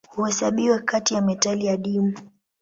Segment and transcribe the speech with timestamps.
[0.09, 2.13] Huhesabiwa kati ya metali adimu.